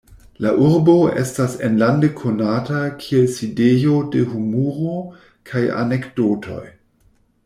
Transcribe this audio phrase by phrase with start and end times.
[0.43, 4.95] La urbo estas enlande konata kiel sidejo de humuro
[5.51, 6.63] kaj anekdotoj.